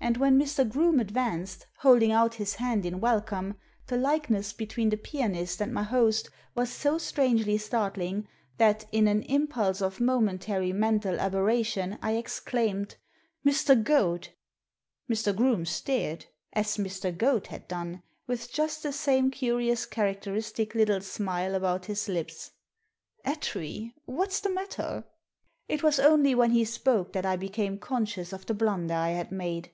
And 0.00 0.16
when 0.16 0.38
Mr. 0.40 0.66
Groome 0.66 1.00
advanced, 1.00 1.66
holding 1.80 2.12
out 2.12 2.36
his 2.36 2.54
hand 2.54 2.86
in 2.86 2.98
welcome, 2.98 3.58
the 3.88 3.98
likeness 3.98 4.54
between 4.54 4.88
the 4.88 4.96
pianist 4.96 5.60
and 5.60 5.70
my 5.74 5.82
host 5.82 6.30
was 6.54 6.72
so 6.72 6.96
strangely 6.96 7.58
startling 7.58 8.26
that, 8.56 8.86
in 8.90 9.06
an 9.06 9.20
impulse 9.24 9.82
of 9.82 9.98
momentaiy 9.98 10.72
mental 10.72 11.20
aberration, 11.20 11.98
I 12.00 12.12
exclaimed— 12.12 12.96
•Mr. 13.46 13.84
Goad!" 13.84 14.28
Mr. 15.10 15.36
Groome 15.36 15.66
stared— 15.66 16.24
as 16.54 16.78
Mr. 16.78 17.14
Goad 17.14 17.48
had 17.48 17.68
done, 17.68 18.02
with 18.26 18.50
just 18.50 18.82
the 18.82 18.92
same 18.92 19.30
curious 19.30 19.84
characteristic 19.84 20.74
little 20.74 21.02
smile 21.02 21.54
about 21.54 21.84
his 21.84 22.08
lips." 22.08 22.52
Attree! 23.26 23.92
What's 24.06 24.40
the 24.40 24.48
matter?" 24.50 25.04
It 25.68 25.82
was 25.82 26.00
only 26.00 26.34
when 26.34 26.52
he 26.52 26.64
spoke 26.64 27.12
that 27.12 27.26
I 27.26 27.36
became 27.36 27.78
conscious 27.78 28.32
of 28.32 28.46
the 28.46 28.54
blunder 28.54 28.94
I 28.94 29.10
had 29.10 29.30
made. 29.30 29.70